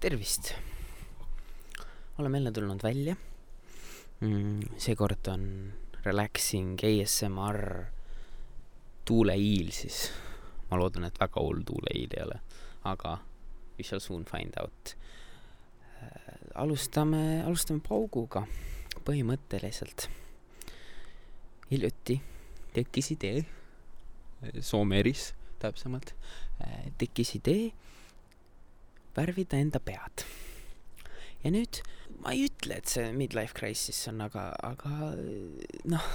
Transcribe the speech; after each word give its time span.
tervist! 0.00 0.52
oleme 2.18 2.38
jälle 2.38 2.52
tulnud 2.52 2.82
välja 2.82 3.16
mm,. 4.20 4.60
seekord 4.76 5.26
on 5.26 5.72
relaxing 6.04 6.78
ASMR 6.84 7.84
tuuleiil 9.04 9.70
siis. 9.70 10.12
ma 10.70 10.78
loodan, 10.78 11.04
et 11.04 11.20
väga 11.20 11.42
hull 11.42 11.64
tuuleiil 11.66 12.14
ei 12.14 12.22
ole, 12.22 12.38
aga 12.84 13.18
we 13.78 13.84
shall 13.84 14.00
soon 14.00 14.24
find 14.24 14.54
out 14.62 14.94
äh,. 16.02 16.38
alustame, 16.54 17.42
alustame 17.42 17.80
pauguga, 17.88 18.46
põhimõtteliselt. 19.04 20.08
hiljuti 21.70 22.20
tekkis 22.72 23.10
idee, 23.18 23.44
Soomeris 24.60 25.32
täpsemalt, 25.58 26.14
äh, 26.62 26.86
tekkis 26.98 27.34
idee 27.34 27.72
värvida 29.18 29.58
enda 29.58 29.80
pead. 29.82 30.24
ja 31.44 31.52
nüüd 31.54 31.82
ma 32.22 32.34
ei 32.34 32.46
ütle, 32.48 32.78
et 32.80 32.90
see 32.90 33.10
midlife 33.14 33.54
crisis 33.58 34.00
on, 34.10 34.22
aga, 34.24 34.50
aga 34.66 35.12
noh, 35.90 36.06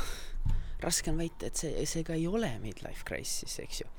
raske 0.83 1.11
on 1.11 1.19
väita, 1.21 1.47
et 1.47 1.59
see, 1.59 1.85
see 1.89 2.03
ka 2.07 2.17
ei 2.17 2.27
ole 2.27 2.51
midlife 2.63 3.05
crisis, 3.07 3.55
eks 3.63 3.83
ju. 3.83 3.91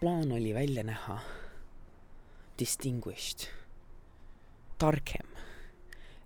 plaan 0.00 0.32
oli 0.32 0.52
välja 0.56 0.84
näha 0.84 1.20
distinguished, 2.60 3.46
targem 4.80 5.28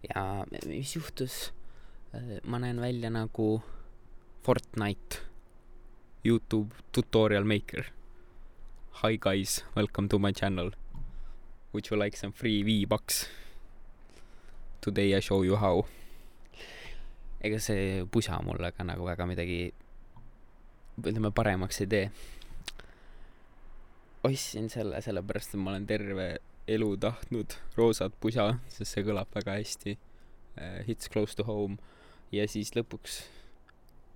ja 0.09 0.45
mis 0.67 0.95
juhtus, 0.97 1.53
ma 2.47 2.59
näen 2.63 2.81
välja 2.83 3.11
nagu 3.15 3.49
Fortnite 4.45 5.23
Youtube 6.25 6.75
tutorial 6.93 7.47
maker 7.49 7.91
Hi 9.03 9.17
guys, 9.17 9.65
welcome 9.75 10.09
to 10.09 10.21
my 10.21 10.31
channel. 10.31 10.71
Would 11.73 11.91
you 11.91 11.97
like 11.97 12.17
some 12.17 12.31
free 12.31 12.63
V-Bucks? 12.63 13.27
Today 14.81 15.17
I 15.17 15.21
show 15.21 15.43
you 15.43 15.57
how. 15.57 15.85
ega 17.43 17.59
see 17.59 18.05
pusa 18.07 18.39
mulle 18.47 18.71
ka 18.71 18.87
nagu 18.87 19.03
väga 19.03 19.27
midagi, 19.27 19.73
ütleme, 21.03 21.33
paremaks 21.35 21.83
ei 21.83 21.91
tee. 21.91 22.05
ostsin 24.23 24.71
selle 24.71 25.03
sellepärast, 25.03 25.59
et 25.59 25.61
ma 25.61 25.75
olen 25.75 25.91
terve 25.91 26.39
elu 26.69 26.95
tahtnud 26.97 27.59
roosat 27.77 28.15
pusa, 28.21 28.53
sest 28.69 28.95
see 28.95 29.03
kõlab 29.11 29.35
väga 29.35 29.59
hästi. 29.59 29.99
Hits 30.87 31.11
close 31.11 31.35
to 31.35 31.51
home 31.51 31.83
ja 32.31 32.47
siis 32.47 32.71
lõpuks 32.79 33.25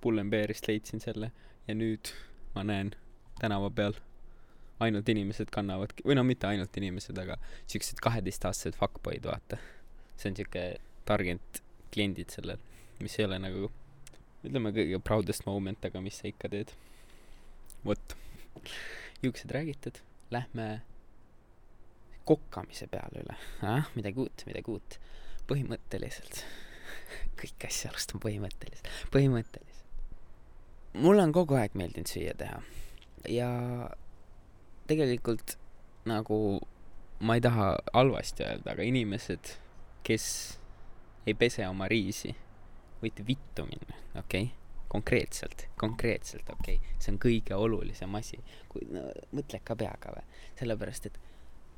Pull&Bearist 0.00 0.70
leidsin 0.70 1.02
selle 1.02 1.34
ja 1.66 1.74
nüüd 1.74 2.14
ma 2.54 2.62
näen 2.62 2.94
tänava 3.42 3.74
peal 3.74 3.98
ainult 4.84 5.08
inimesed 5.10 5.50
kannavadki, 5.54 6.04
või 6.06 6.18
no 6.18 6.24
mitte 6.26 6.48
ainult 6.48 6.76
inimesed, 6.78 7.18
aga 7.18 7.38
siuksed 7.66 8.02
kaheteistaastased 8.04 8.78
fuckboy'd, 8.78 9.26
vaata. 9.26 9.58
see 10.18 10.30
on 10.30 10.38
siuke 10.38 10.64
targent 11.08 11.62
kliendid 11.94 12.34
sellel, 12.34 12.60
mis 13.02 13.16
ei 13.18 13.26
ole 13.26 13.40
nagu, 13.42 13.70
ütleme 14.44 14.72
kõige 14.76 15.00
proudest 15.04 15.46
moment, 15.48 15.84
aga 15.88 16.02
mis 16.04 16.20
sa 16.20 16.30
ikka 16.30 16.50
teed. 16.52 16.74
vot, 17.84 18.16
juuksed 19.22 19.50
räägitud, 19.54 20.00
lähme 20.34 20.68
kokkamise 22.28 22.86
peale 22.92 23.22
üle, 23.24 23.36
ah, 23.66 23.88
midagi 23.96 24.20
uut, 24.20 24.46
midagi 24.46 24.74
uut. 24.74 24.98
põhimõtteliselt, 25.48 26.42
kõiki 27.40 27.70
asju 27.70 27.88
alustan 27.90 28.20
põhimõtteliselt, 28.20 28.90
põhimõtteliselt. 29.14 29.86
mulle 30.94 31.24
on 31.24 31.32
kogu 31.32 31.56
aeg 31.56 31.74
meeldinud 31.78 32.10
süüa 32.10 32.34
teha 32.36 32.60
ja 33.32 33.48
tegelikult 34.88 35.56
nagu 36.08 36.58
ma 37.20 37.34
ei 37.34 37.42
taha 37.44 37.72
halvasti 37.94 38.44
öelda, 38.46 38.72
aga 38.72 38.84
inimesed, 38.86 39.52
kes 40.06 40.26
ei 41.26 41.34
pese 41.38 41.66
oma 41.68 41.88
riisi, 41.90 42.30
võite 43.02 43.26
vittu 43.26 43.66
minna, 43.68 43.98
okei 44.14 44.48
okay?? 44.48 44.54
konkreetselt, 44.88 45.66
konkreetselt, 45.76 46.48
okei 46.48 46.78
okay?, 46.78 46.94
see 46.96 47.12
on 47.12 47.18
kõige 47.20 47.56
olulisem 47.60 48.14
asi. 48.16 48.38
kui 48.72 48.86
no, 48.88 49.02
mõtled 49.36 49.64
ka 49.66 49.76
peaga 49.76 50.14
või? 50.14 50.38
sellepärast, 50.60 51.10
et 51.10 51.18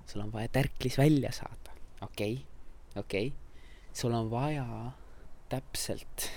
sul 0.06 0.22
on 0.22 0.31
vaja 0.34 0.53
tärklis 0.60 0.98
välja 1.00 1.32
saada, 1.34 1.75
okei 2.06 2.37
okay?, 2.38 3.00
okei 3.03 3.32
okay?, 3.32 3.88
sul 3.92 4.15
on 4.15 4.31
vaja 4.31 4.66
täpselt 5.50 6.28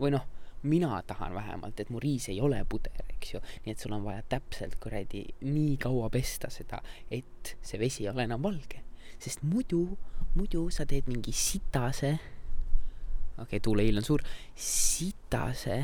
või 0.00 0.14
noh 0.14 0.24
mina 0.62 1.02
tahan 1.06 1.34
vähemalt, 1.34 1.80
et 1.80 1.90
mu 1.90 2.00
riis 2.00 2.28
ei 2.28 2.40
ole 2.40 2.64
puder, 2.68 3.04
eks 3.16 3.34
ju. 3.34 3.40
nii 3.64 3.74
et 3.74 3.78
sul 3.82 3.94
on 3.96 4.04
vaja 4.04 4.22
täpselt 4.28 4.78
kuradi 4.82 5.24
nii 5.46 5.76
kaua 5.82 6.10
pesta 6.10 6.50
seda, 6.50 6.82
et 7.10 7.56
see 7.62 7.80
vesi 7.80 8.06
ei 8.06 8.12
ole 8.12 8.26
enam 8.28 8.42
valge. 8.42 8.82
sest 9.18 9.42
muidu, 9.46 9.98
muidu 10.34 10.68
sa 10.70 10.86
teed 10.86 11.06
mingi 11.10 11.32
sitase, 11.32 12.12
okei 13.36 13.42
okay,, 13.44 13.60
tuuleiil 13.60 13.98
on 13.98 14.06
suur, 14.06 14.22
sitase 14.54 15.82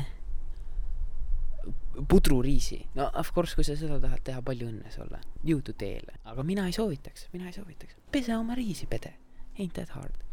pudruriisi. 2.07 2.87
no 2.95 3.11
of 3.13 3.33
course, 3.33 3.55
kui 3.55 3.63
sa 3.63 3.75
seda 3.79 3.99
tahad 3.99 4.23
teha, 4.23 4.41
palju 4.45 4.69
õnne 4.71 4.91
sulle. 4.93 5.19
jõudu 5.43 5.75
teele. 5.77 6.19
aga 6.23 6.43
mina 6.43 6.67
ei 6.67 6.75
soovitaks, 6.75 7.27
mina 7.33 7.49
ei 7.51 7.55
soovitaks. 7.55 7.97
pese 8.11 8.35
oma 8.37 8.55
riisi, 8.55 8.87
pede. 8.87 9.13
Ain't 9.59 9.75
that 9.75 9.91
hard. 9.95 10.23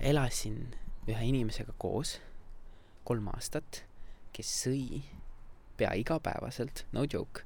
elasin 0.00 0.74
ühe 1.06 1.22
inimesega 1.28 1.74
koos 1.78 2.16
kolm 3.06 3.28
aastat, 3.32 3.82
kes 4.36 4.52
sõi 4.66 5.02
pea 5.76 5.92
igapäevaselt, 6.00 6.86
no 6.96 7.04
joke, 7.12 7.44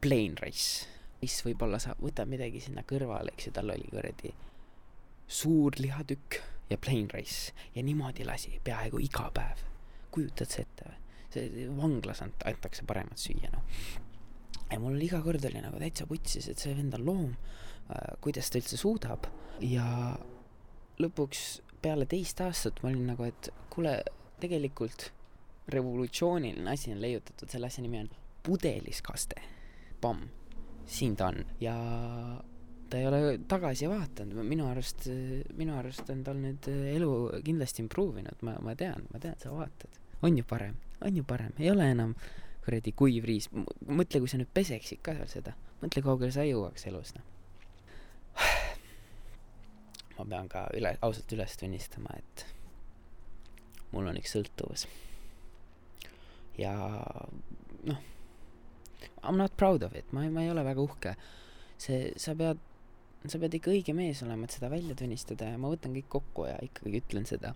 plain 0.00 0.36
rice. 0.42 0.92
mis 1.20 1.38
võib-olla 1.42 1.78
sa 1.80 1.94
võtad 1.96 2.28
midagi 2.28 2.60
sinna 2.60 2.84
kõrvale, 2.86 3.32
eks 3.32 3.48
ju, 3.48 3.52
tal 3.56 3.72
oli 3.72 3.88
kuradi 3.90 4.34
suur 5.26 5.74
lihatükk 5.80 6.36
ja 6.70 6.78
plain 6.78 7.08
rice 7.10 7.54
ja 7.74 7.82
niimoodi 7.82 8.26
lasi 8.28 8.60
peaaegu 8.64 9.00
iga 9.02 9.30
päev. 9.34 9.64
kujutad 10.10 10.50
sa 10.52 10.62
ette 10.62 10.88
või? 10.88 11.00
see 11.36 11.66
vanglas 11.76 12.22
ant-, 12.24 12.44
antakse 12.48 12.84
paremat 12.86 13.20
süüa, 13.20 13.50
noh. 13.52 13.64
ja 14.70 14.78
mul 14.80 15.00
iga 15.02 15.20
kord 15.24 15.44
oli 15.44 15.60
nagu 15.64 15.80
täitsa 15.82 16.06
putsis, 16.06 16.48
et 16.48 16.62
see 16.62 16.76
vend 16.76 16.94
on 17.00 17.06
loom 17.06 17.32
äh,, 17.90 18.14
kuidas 18.24 18.50
ta 18.50 18.60
üldse 18.60 18.78
suudab 18.80 19.26
ja 19.64 19.86
lõpuks 21.02 21.46
peale 21.82 22.06
teist 22.08 22.40
aastat 22.44 22.80
ma 22.82 22.92
olin 22.92 23.10
nagu, 23.12 23.26
et 23.28 23.50
kuule, 23.72 23.98
tegelikult 24.40 25.10
revolutsiooniline 25.68 26.70
asi 26.70 26.92
on 26.94 27.00
leiutatud, 27.02 27.50
selle 27.50 27.66
asja 27.66 27.82
nimi 27.82 28.00
on 28.04 28.10
pudeliskaste. 28.46 29.42
Pamm, 30.00 30.28
siin 30.86 31.16
ta 31.16 31.30
on. 31.32 31.40
Ja 31.60 31.74
ta 32.90 32.98
ei 32.98 33.06
ole 33.06 33.20
tagasi 33.48 33.88
vaadanud, 33.90 34.38
minu 34.46 34.68
arust, 34.70 35.08
minu 35.58 35.76
arust 35.78 36.10
on 36.12 36.22
tal 36.26 36.38
nüüd 36.38 36.68
elu 36.70 37.12
kindlasti 37.44 37.82
improve 37.82 38.22
inud, 38.22 38.42
ma, 38.46 38.56
ma 38.62 38.74
tean, 38.78 39.06
ma 39.12 39.22
tean, 39.22 39.38
sa 39.42 39.54
vaatad. 39.54 40.02
on 40.22 40.38
ju 40.38 40.44
parem, 40.48 40.76
on 41.04 41.16
ju 41.16 41.24
parem, 41.24 41.52
ei 41.58 41.70
ole 41.70 41.90
enam 41.90 42.14
kuradi 42.64 42.92
kuiv 42.96 43.26
riis, 43.28 43.50
mõtle, 43.52 44.22
kui 44.22 44.30
sa 44.30 44.38
nüüd 44.40 44.50
peseksid 44.54 45.02
ka 45.04 45.14
seal 45.18 45.28
seda, 45.30 45.54
mõtle, 45.82 46.02
kaugele 46.02 46.32
sa 46.34 46.46
jõuaks 46.46 46.86
elus, 46.90 47.12
noh. 47.18 47.26
ma 50.16 50.24
pean 50.24 50.48
ka 50.50 50.66
üle, 50.78 50.96
ausalt 51.02 51.34
üles 51.36 51.58
tunnistama, 51.60 52.16
et 52.16 52.46
mul 53.96 54.10
on 54.12 54.20
üks 54.20 54.36
sõltuvus. 54.36 54.84
ja 56.60 56.76
noh, 57.88 58.04
I 59.26 59.32
m 59.32 59.36
not 59.40 59.56
proud 59.56 59.82
of 59.82 59.96
it, 59.96 60.12
ma 60.12 60.24
ei, 60.24 60.30
ma 60.32 60.44
ei 60.44 60.52
ole 60.52 60.64
väga 60.64 60.82
uhke. 60.84 61.16
see, 61.80 62.12
sa 62.20 62.34
pead, 62.38 62.60
sa 63.26 63.40
pead 63.40 63.56
ikka 63.58 63.72
õige 63.72 63.94
mees 63.96 64.22
olema, 64.24 64.46
et 64.46 64.56
seda 64.56 64.70
välja 64.72 64.96
tunnistada 64.96 65.50
ja 65.52 65.58
ma 65.60 65.72
võtan 65.72 65.96
kõik 65.96 66.08
kokku 66.12 66.46
ja 66.48 66.56
ikkagi 66.64 67.02
ütlen 67.02 67.28
seda. 67.28 67.54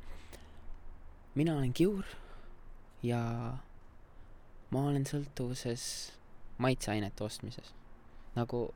mina 1.35 1.57
olen 1.57 1.73
kiur 1.77 2.09
ja 3.07 3.21
ma 4.71 4.83
olen 4.89 5.07
sõltuvuses 5.09 5.85
maitseainete 6.59 7.25
ostmises. 7.25 7.75
nagu 8.37 8.69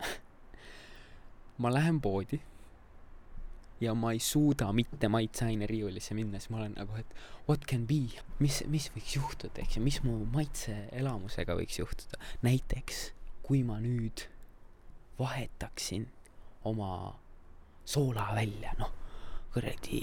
ma 1.62 1.72
lähen 1.72 2.00
poodi 2.00 2.40
ja 3.80 3.94
ma 3.94 4.12
ei 4.12 4.20
suuda 4.20 4.72
mitte 4.76 5.08
maitseaine 5.08 5.66
riiulisse 5.66 6.14
minna, 6.14 6.40
siis 6.40 6.52
ma 6.52 6.60
olen 6.60 6.76
nagu, 6.76 6.96
et 7.00 7.14
what 7.48 7.64
can 7.66 7.86
be, 7.88 8.02
mis, 8.38 8.62
mis 8.68 8.90
võiks 8.94 9.16
juhtuda, 9.16 9.62
eks 9.62 9.78
ju, 9.78 9.84
mis 9.84 10.00
mu 10.04 10.18
maitseelamusega 10.34 11.56
võiks 11.58 11.80
juhtuda. 11.80 12.20
näiteks, 12.46 13.10
kui 13.42 13.62
ma 13.66 13.80
nüüd 13.82 14.26
vahetaksin 15.18 16.08
oma 16.68 17.18
soola 17.84 18.30
välja, 18.36 18.74
noh, 18.78 18.92
kuradi 19.50 20.00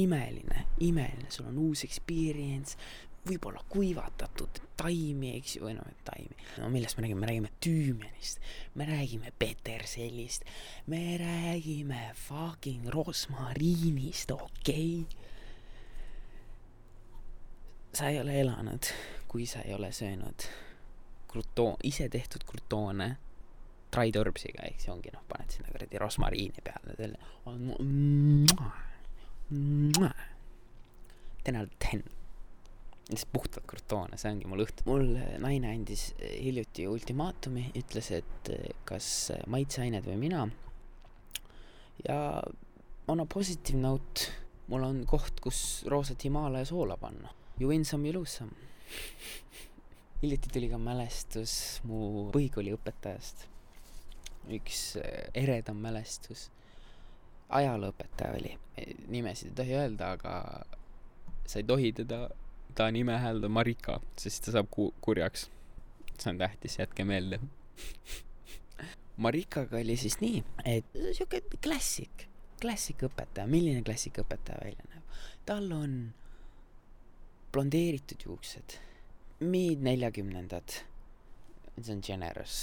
imeline, 0.00 0.66
imeline, 0.80 1.30
sul 1.30 1.50
on 1.50 1.58
uus 1.66 1.84
experience, 1.84 2.78
võib-olla 3.26 3.62
kuivatatud 3.68 4.60
taimi, 4.78 5.32
eks 5.38 5.56
ju, 5.56 5.64
või 5.66 5.74
noh, 5.76 5.88
taimi. 6.06 6.36
no 6.60 6.70
millest 6.72 6.98
me 6.98 7.06
räägime, 7.06 7.20
me 7.20 7.30
räägime 7.30 7.50
tüümenist, 7.64 8.40
me 8.74 8.86
räägime 8.88 9.32
petersellist, 9.38 10.44
me 10.86 11.16
räägime 11.20 12.12
fucking 12.26 12.88
rosmariinist, 12.94 14.30
okei 14.30 15.00
okay?. 15.00 15.24
sa 17.96 18.08
ei 18.12 18.20
ole 18.20 18.40
elanud, 18.40 18.92
kui 19.28 19.46
sa 19.46 19.64
ei 19.64 19.74
ole 19.74 19.92
söönud 19.92 20.48
krutoon, 21.28 21.76
ise 21.82 22.08
tehtud 22.08 22.44
krutoone 22.48 23.16
Dry-Turbsiga, 23.96 24.66
ehk 24.66 24.80
see 24.82 24.92
ongi 24.92 25.12
noh, 25.14 25.22
paned 25.28 25.52
sinna 25.54 25.72
kuradi 25.72 25.98
rosmariini 26.00 26.64
peale, 26.64 26.96
selle 26.98 27.18
ten 31.46 31.56
out 31.56 31.68
of 31.70 31.78
ten 31.78 32.02
lihtsalt 33.06 33.32
puhtalt 33.32 33.66
krutoone, 33.70 34.18
see 34.18 34.32
ongi 34.34 34.48
mul 34.50 34.64
õhtu. 34.64 34.82
mul 34.88 35.12
naine 35.42 35.70
andis 35.70 36.08
hiljuti 36.18 36.88
ultimaatumi, 36.90 37.68
ütles, 37.78 38.10
et 38.18 38.50
kas 38.88 39.08
maitseained 39.52 40.06
või 40.08 40.16
mina. 40.24 40.46
ja 42.08 42.18
on 43.08 43.22
a 43.22 43.26
positive 43.30 43.78
note, 43.78 44.30
mul 44.72 44.82
on 44.82 45.04
koht, 45.06 45.38
kus 45.40 45.84
roosat 45.86 46.24
Himalaia 46.26 46.66
soola 46.66 46.96
panna. 46.98 47.30
You 47.60 47.70
win 47.70 47.84
some, 47.84 48.08
you 48.08 48.18
lose 48.18 48.32
some. 48.40 48.52
hiljuti 50.22 50.50
tuli 50.52 50.68
ka 50.72 50.78
mälestus 50.78 51.52
mu 51.86 52.30
põhikooliõpetajast. 52.34 53.46
üks 54.50 54.80
eredam 55.34 55.78
mälestus. 55.82 56.50
ajalooõpetaja 57.54 58.34
oli, 58.34 58.56
nimesid 59.06 59.52
ei 59.52 59.54
tohi 59.54 59.78
öelda, 59.78 60.10
aga 60.18 60.66
sa 61.46 61.60
ei 61.60 61.66
tohi 61.66 61.92
teda 61.94 62.24
ta 62.76 62.90
nime 62.92 63.16
häälda 63.18 63.48
Marika, 63.48 64.00
sest 64.20 64.44
ta 64.44 64.52
saab 64.58 64.68
ku-, 64.70 64.92
kurjaks. 65.00 65.48
see 66.18 66.30
on 66.32 66.38
tähtis, 66.38 66.78
jätke 66.78 67.04
meelde 67.04 67.40
Marikaga 69.24 69.76
oli 69.80 69.96
siis 69.96 70.18
nii, 70.20 70.42
et 70.64 70.96
sihuke 71.16 71.40
klassik, 71.64 72.26
klassikaõpetaja, 72.60 73.48
milline 73.48 73.82
klassikaõpetaja 73.84 74.60
välja 74.64 74.88
näeb? 74.90 75.16
tal 75.48 75.70
on 75.72 75.94
blondeeritud 77.52 78.26
juuksed, 78.26 78.76
mid 79.40 79.84
neljakümnendad, 79.84 80.80
see 81.80 81.94
on 81.94 82.02
generous 82.04 82.58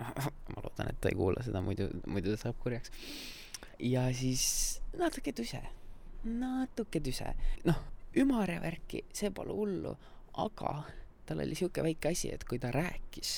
ma 0.54 0.62
loodan, 0.62 0.92
et 0.92 1.00
ta 1.00 1.10
ei 1.10 1.18
kuula 1.18 1.42
seda, 1.46 1.62
muidu, 1.62 1.88
muidu 2.06 2.34
ta 2.34 2.46
saab 2.46 2.62
kurjaks. 2.62 2.94
ja 3.82 4.06
siis 4.14 4.46
natuke 4.98 5.34
tüse, 5.34 5.62
natuke 6.22 7.02
tüse, 7.02 7.34
noh 7.66 7.82
ümar 8.20 8.50
ja 8.50 8.60
värki, 8.62 9.04
see 9.14 9.32
pole 9.34 9.54
hullu, 9.54 9.92
aga 10.42 10.72
tal 11.26 11.42
oli 11.42 11.56
sihuke 11.58 11.84
väike 11.84 12.12
asi, 12.14 12.30
et 12.34 12.44
kui 12.48 12.60
ta 12.62 12.70
rääkis, 12.74 13.32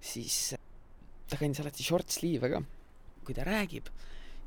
siis 0.00 0.38
ta 1.28 1.38
kandis 1.40 1.62
alati 1.62 1.86
short 1.86 2.12
sleeve'e 2.12 2.52
ka. 2.54 2.62
kui 3.28 3.36
ta 3.36 3.44
räägib, 3.44 3.90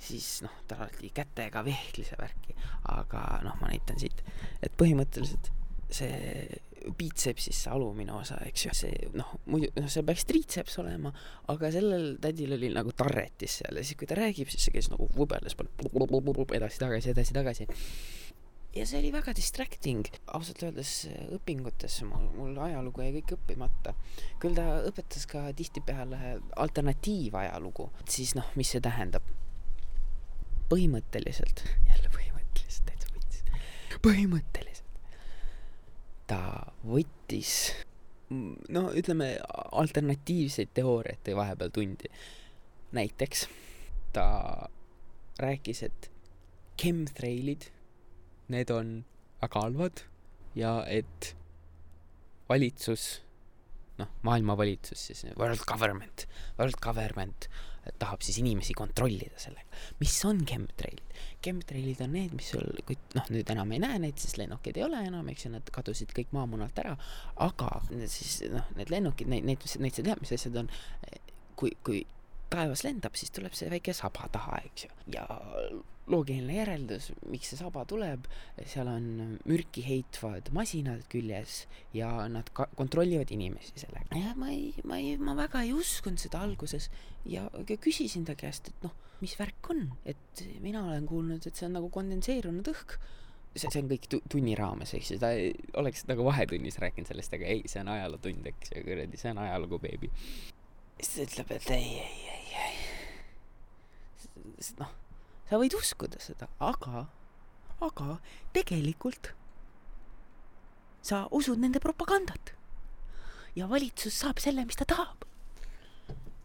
siis 0.02 0.40
noh, 0.42 0.54
tal 0.68 0.80
alati 0.82 1.12
kätega 1.14 1.62
vehklis 1.66 2.10
ja 2.14 2.18
värki, 2.18 2.56
aga 2.90 3.42
noh, 3.46 3.58
ma 3.62 3.70
näitan 3.70 4.00
siit, 4.02 4.24
et 4.62 4.74
põhimõtteliselt 4.78 5.52
see 5.92 6.62
biitsepsis 6.98 7.60
see 7.62 7.74
alumine 7.74 8.14
osa, 8.16 8.40
eks 8.48 8.64
ju, 8.66 8.72
see 8.74 9.10
noh, 9.14 9.36
muidu 9.52 9.70
noh, 9.78 9.90
see 9.92 10.02
peaks 10.08 10.26
triitseps 10.30 10.80
olema, 10.82 11.12
aga 11.54 11.70
sellel 11.74 12.16
tädil 12.24 12.56
oli 12.58 12.72
nagu 12.74 12.94
tarretis 12.98 13.60
seal. 13.60 13.78
Ja 13.78 13.86
siis, 13.86 14.00
kui 14.00 14.10
ta 14.10 14.18
räägib, 14.18 14.50
siis 14.50 14.66
see 14.66 14.74
käis 14.74 14.90
nagu 14.90 15.06
võbeles 15.14 15.54
edasi-tagasi, 15.54 17.14
edasi-tagasi 17.14 17.70
ja 18.76 18.86
see 18.88 19.02
oli 19.02 19.12
väga 19.14 19.34
distracting, 19.36 20.08
ausalt 20.32 20.64
öeldes 20.64 20.94
õpingutes 21.36 22.00
mul, 22.08 22.30
mul 22.38 22.60
ajalugu 22.68 23.04
jäi 23.04 23.14
kõik 23.20 23.36
õppimata. 23.38 23.96
küll 24.40 24.56
ta 24.56 24.82
õpetas 24.88 25.28
ka 25.30 25.50
tihtipeale 25.58 26.38
alternatiivajalugu, 26.56 27.90
siis 28.08 28.36
noh, 28.40 28.48
mis 28.56 28.72
see 28.72 28.84
tähendab? 28.84 29.28
põhimõtteliselt, 30.72 31.66
jälle 31.90 32.10
põhimõtteliselt, 32.14 32.86
täitsa 32.88 33.10
võttis, 33.12 33.42
põhimõtteliselt 34.06 34.72
ta 36.32 36.40
võttis 36.88 37.56
no 38.72 38.86
ütleme, 38.96 39.34
alternatiivseid 39.76 40.72
teooriaid 40.78 41.20
tõi 41.26 41.36
vahepeal 41.36 41.74
tundi. 41.76 42.12
näiteks 42.96 43.48
ta 44.16 44.26
rääkis, 45.40 45.84
et 45.84 46.10
chemtrailid 46.80 47.68
need 48.54 48.72
on 48.76 49.02
väga 49.42 49.66
halvad 49.66 50.06
ja 50.58 50.78
et 50.90 51.34
valitsus, 52.52 53.22
noh, 54.02 54.10
maailma 54.28 54.58
valitsus 54.60 55.08
siis, 55.10 55.26
world 55.40 55.64
government, 55.70 56.28
world 56.60 56.80
government 56.84 57.48
tahab 58.02 58.22
siis 58.22 58.38
inimesi 58.38 58.76
kontrollida 58.78 59.40
sellega. 59.42 59.80
mis 60.00 60.14
on 60.26 60.44
chemtrailid? 60.46 61.16
Chemtrailid 61.42 62.04
on 62.06 62.14
need, 62.14 62.34
mis 62.38 62.52
sul, 62.54 62.68
kui 62.86 62.98
noh, 63.16 63.30
nüüd 63.34 63.50
enam 63.54 63.74
ei 63.74 63.82
näe 63.82 64.02
neid, 64.04 64.22
sest 64.22 64.38
lennukeid 64.38 64.78
ei 64.78 64.86
ole 64.86 65.02
enam, 65.08 65.30
eks 65.34 65.48
ju, 65.48 65.54
nad 65.56 65.72
kadusid 65.74 66.14
kõik 66.18 66.34
maamunalt 66.36 66.78
ära, 66.84 66.94
aga 67.42 67.72
siis 68.06 68.44
noh, 68.54 68.70
need 68.78 68.94
lennukid, 68.94 69.32
neid, 69.32 69.48
neid, 69.50 69.66
neid 69.82 69.98
sa 69.98 70.06
tead, 70.06 70.22
mis 70.22 70.36
asjad 70.38 70.62
on, 70.62 70.70
kui, 71.58 71.74
kui 71.86 72.04
taevas 72.52 72.84
lendab, 72.88 73.16
siis 73.20 73.32
tuleb 73.34 73.56
see 73.58 73.72
väike 73.72 73.96
saba 73.96 74.28
taha, 74.34 74.62
eks 74.68 74.88
ju. 74.88 74.92
ja 75.16 75.26
loogiline 76.12 76.56
järeldus, 76.58 77.12
miks 77.32 77.52
see 77.52 77.60
saba 77.60 77.84
tuleb, 77.88 78.26
seal 78.68 78.90
on 78.92 79.38
mürki 79.48 79.84
heitvad 79.86 80.50
masinad 80.56 81.06
küljes 81.12 81.66
ja 81.96 82.10
nad 82.32 82.50
ka-, 82.58 82.70
kontrollivad 82.80 83.32
inimesi 83.32 83.86
sellega. 83.86 84.10
ja 84.18 84.36
ma 84.40 84.52
ei, 84.52 84.74
ma 84.84 85.00
ei, 85.00 85.16
ma 85.22 85.38
väga 85.38 85.64
ei 85.68 85.74
uskunud 85.78 86.22
seda 86.22 86.44
alguses 86.44 86.90
ja 87.30 87.48
küsisin 87.72 88.28
ta 88.28 88.36
käest, 88.40 88.74
et 88.74 88.86
noh, 88.88 88.96
mis 89.22 89.38
värk 89.40 89.72
on, 89.72 89.88
et 90.10 90.46
mina 90.64 90.84
olen 90.84 91.08
kuulnud, 91.10 91.46
et 91.46 91.56
see 91.56 91.70
on 91.70 91.78
nagu 91.78 91.92
kondenseerunud 91.94 92.72
õhk 92.74 92.98
see, 93.56 93.70
see 93.70 93.82
on 93.84 93.90
kõik 93.92 94.08
tu-, 94.12 94.22
tunni 94.32 94.56
raames, 94.58 94.94
eks 94.98 95.14
ju, 95.14 95.20
ta 95.22 95.32
oleks 95.80 96.06
nagu 96.10 96.26
vahetunnis 96.28 96.80
rääkinud 96.82 97.10
sellest, 97.12 97.36
aga 97.36 97.48
ei, 97.52 97.64
see 97.72 97.82
on 97.84 97.92
ajalootund, 97.94 98.48
eks 98.54 98.74
ju, 98.76 98.84
kuradi, 98.88 99.20
see 99.20 99.34
on 99.34 99.42
ajalugu, 99.44 99.80
beebi. 99.84 100.12
Siis 101.02 101.16
ta 101.16 101.26
ütleb, 101.26 101.52
et 101.58 101.70
ei, 101.76 101.90
ei, 102.00 102.46
ei, 102.62 102.78
noh, 104.80 104.92
sa 105.50 105.60
võid 105.62 105.76
uskuda 105.78 106.22
seda, 106.24 106.48
aga, 106.64 107.06
aga 107.84 108.18
tegelikult 108.56 109.34
sa 111.02 111.26
usud 111.34 111.60
nende 111.62 111.82
propagandat. 111.84 112.54
ja 113.56 113.68
valitsus 113.68 114.16
saab 114.16 114.40
selle, 114.40 114.64
mis 114.64 114.78
ta 114.80 114.86
tahab. 114.88 115.26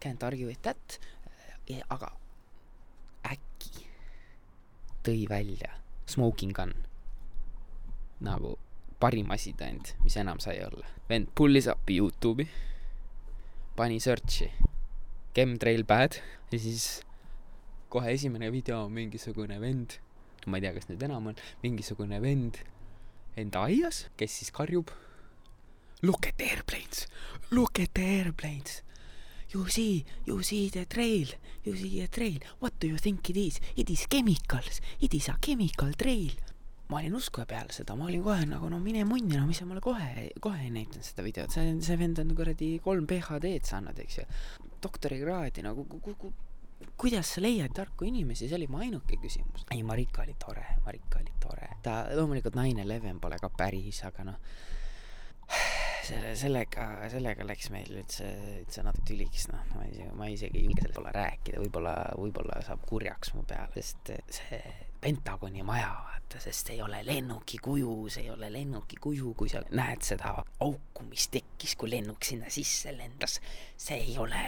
Can't 0.03 0.25
argue 0.26 0.47
with 0.49 0.62
that, 0.67 0.99
aga 1.88 2.11
äkki 3.31 3.87
tõi 5.06 5.29
välja 5.31 5.70
smoking 6.11 6.55
gun 6.55 6.75
nagu 8.23 8.56
parim 8.99 9.31
asitõend, 9.31 9.93
mis 10.03 10.17
enam 10.17 10.41
sai 10.41 10.58
olla. 10.64 10.87
vend 11.08 11.31
pullis 11.35 11.69
appi 11.70 12.00
Youtube'i, 12.00 12.49
pani 13.76 13.99
search'i 14.00 14.46
chemtrail 15.37 15.82
bad 15.84 16.17
ja 16.49 16.58
siis 16.58 17.03
kohe 17.93 18.15
esimene 18.15 18.48
video 18.53 18.79
on 18.86 18.94
mingisugune 18.96 19.58
vend, 19.60 19.98
ma 20.48 20.56
ei 20.56 20.65
tea, 20.65 20.72
kas 20.79 20.89
nüüd 20.89 21.05
enam 21.05 21.29
on, 21.29 21.36
mingisugune 21.60 22.20
vend 22.24 22.62
enda 23.36 23.67
aias, 23.69 24.06
kes 24.17 24.39
siis 24.41 24.53
karjub. 24.56 24.89
Look 26.03 26.29
at 26.29 26.39
the 26.41 26.48
airplanes, 26.55 27.05
look 27.50 27.81
at 27.82 27.93
the 27.93 28.06
airplanes. 28.22 28.81
You 29.53 29.69
see, 29.69 30.05
you 30.27 30.43
see 30.43 30.70
the 30.72 30.86
trail, 30.89 31.29
you 31.65 31.77
see 31.77 32.00
a 32.03 32.08
trail. 32.08 32.41
What 32.60 32.81
do 32.81 32.89
you 32.89 32.98
think 32.98 33.29
it 33.31 33.36
is? 33.36 33.60
It 33.77 33.91
is 33.91 34.06
chemicals, 34.08 34.81
it 35.00 35.15
is 35.15 35.29
a 35.29 35.36
chemical 35.41 35.93
trail. 35.93 36.32
Ma 36.90 37.00
olin 37.00 37.16
uskuja 37.19 37.46
peale 37.50 37.74
seda, 37.74 37.96
ma 37.98 38.06
olin 38.06 38.22
kohe 38.22 38.46
nagu 38.46 38.69
no 38.70 38.78
mine 38.82 39.02
munni, 39.08 39.34
no 39.34 39.46
mis 39.48 39.58
sa 39.62 39.66
mulle 39.66 39.82
kohe, 39.82 40.28
kohe 40.43 40.66
ei 40.66 40.72
näidanud 40.74 41.06
seda 41.06 41.24
videot, 41.26 41.55
see, 41.55 41.72
see 41.82 41.98
vend 41.98 42.20
on 42.22 42.31
kuradi 42.38 42.76
kolm 42.84 43.08
PhD-d 43.10 43.66
saanud, 43.66 43.98
eks 44.05 44.20
ju. 44.20 44.26
doktorikraadi 44.86 45.64
nagu 45.66 45.86
ku, 45.90 45.98
ku, 46.14 46.31
kuidas 47.00 47.32
sa 47.34 47.43
leiad 47.43 47.74
tarku 47.74 48.06
inimesi, 48.06 48.46
see 48.46 48.58
oli 48.58 48.70
mu 48.70 48.78
ainuke 48.84 49.19
küsimus. 49.22 49.66
ei, 49.74 49.82
Marika 49.82 50.22
oli 50.22 50.36
tore, 50.38 50.66
Marika 50.86 51.20
oli 51.24 51.34
tore. 51.43 51.72
ta, 51.82 52.05
loomulikult 52.14 52.58
naine 52.58 52.86
Leven 52.86 53.20
pole 53.20 53.40
ka 53.43 53.50
päris, 53.50 54.05
aga 54.06 54.31
noh, 54.31 54.38
selle, 56.06 56.34
sellega, 56.38 56.88
sellega 57.10 57.46
läks 57.46 57.70
meil 57.74 57.90
üldse, 57.98 58.28
üldse 58.60 58.86
natuke 58.86 59.10
tüliks, 59.10 59.48
noh, 59.50 59.64
ma 59.74 59.86
isegi, 59.90 60.10
ma 60.14 60.31
isegi 60.31 60.62
ei 60.62 60.69
julge 60.69 60.86
sellest 60.86 61.16
rääkida, 61.19 61.62
võib-olla, 61.64 61.96
võib-olla 62.14 62.60
saab 62.66 62.86
kurjaks 62.86 63.34
mu 63.34 63.43
peale, 63.48 63.74
sest 63.82 64.14
see 64.38 64.62
Pentagoni 65.06 65.63
maja, 65.63 65.93
vaata, 66.03 66.41
sest 66.43 66.72
ei 66.75 66.81
ole 66.82 66.98
lennuki 67.06 67.60
kuju, 67.63 68.08
see 68.10 68.25
ei 68.25 68.31
ole 68.32 68.48
lennuki 68.51 68.96
kuju, 68.98 69.34
kui 69.39 69.46
sa 69.53 69.60
näed 69.70 70.03
seda 70.03 70.32
auku, 70.65 71.05
mis 71.06 71.29
tekkis, 71.31 71.77
kui 71.79 71.93
lennuk 71.93 72.27
sinna 72.27 72.51
sisse 72.51 72.91
lendas. 72.96 73.36
see 73.77 74.01
ei 74.01 74.17
ole, 74.19 74.41